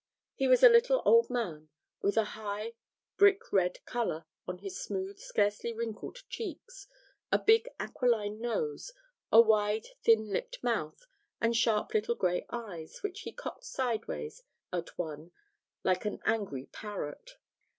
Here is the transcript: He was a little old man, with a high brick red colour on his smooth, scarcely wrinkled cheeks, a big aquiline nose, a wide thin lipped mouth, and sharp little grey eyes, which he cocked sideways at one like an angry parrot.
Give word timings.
He 0.33 0.47
was 0.47 0.63
a 0.63 0.67
little 0.67 1.03
old 1.05 1.29
man, 1.29 1.69
with 2.01 2.17
a 2.17 2.23
high 2.33 2.73
brick 3.17 3.53
red 3.53 3.85
colour 3.85 4.25
on 4.47 4.57
his 4.57 4.81
smooth, 4.81 5.19
scarcely 5.19 5.73
wrinkled 5.73 6.23
cheeks, 6.27 6.87
a 7.31 7.37
big 7.37 7.69
aquiline 7.79 8.41
nose, 8.41 8.93
a 9.31 9.39
wide 9.39 9.85
thin 10.01 10.29
lipped 10.33 10.63
mouth, 10.63 11.05
and 11.39 11.55
sharp 11.55 11.93
little 11.93 12.15
grey 12.15 12.47
eyes, 12.49 13.03
which 13.03 13.19
he 13.19 13.31
cocked 13.31 13.65
sideways 13.65 14.41
at 14.73 14.97
one 14.97 15.31
like 15.83 16.03
an 16.05 16.19
angry 16.25 16.65
parrot. 16.65 17.35